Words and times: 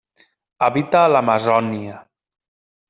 Habita 0.67 1.03
a 1.03 1.11
l'Amazònia. 1.13 2.03